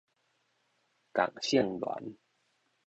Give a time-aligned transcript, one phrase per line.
[1.13, 2.15] 仝性戀